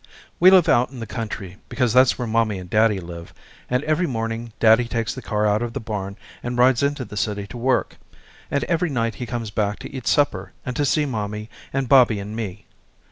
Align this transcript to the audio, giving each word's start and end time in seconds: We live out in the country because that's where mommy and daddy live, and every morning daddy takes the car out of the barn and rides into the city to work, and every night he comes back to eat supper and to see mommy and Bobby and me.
We 0.39 0.49
live 0.49 0.67
out 0.67 0.89
in 0.89 0.99
the 0.99 1.05
country 1.05 1.57
because 1.69 1.93
that's 1.93 2.17
where 2.17 2.27
mommy 2.27 2.57
and 2.57 2.67
daddy 2.67 2.99
live, 2.99 3.35
and 3.69 3.83
every 3.83 4.07
morning 4.07 4.51
daddy 4.59 4.87
takes 4.87 5.13
the 5.13 5.21
car 5.21 5.45
out 5.45 5.61
of 5.61 5.73
the 5.73 5.79
barn 5.79 6.17
and 6.41 6.57
rides 6.57 6.81
into 6.81 7.05
the 7.05 7.15
city 7.15 7.45
to 7.45 7.57
work, 7.59 7.97
and 8.49 8.63
every 8.63 8.89
night 8.89 9.13
he 9.21 9.27
comes 9.27 9.51
back 9.51 9.77
to 9.77 9.95
eat 9.95 10.07
supper 10.07 10.53
and 10.65 10.75
to 10.75 10.85
see 10.85 11.05
mommy 11.05 11.51
and 11.71 11.87
Bobby 11.87 12.19
and 12.19 12.35
me. 12.35 12.65